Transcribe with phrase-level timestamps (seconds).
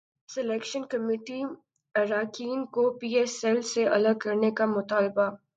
[0.29, 1.39] selection committee
[1.95, 5.29] اراکین کو P S L سے الگ کرنے کا مطالبہ